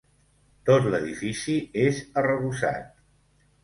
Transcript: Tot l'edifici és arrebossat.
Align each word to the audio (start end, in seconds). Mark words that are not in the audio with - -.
Tot 0.69 0.87
l'edifici 0.95 1.59
és 1.85 2.03
arrebossat. 2.25 2.95